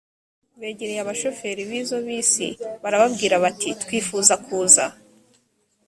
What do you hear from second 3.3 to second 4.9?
bati twifuza kuza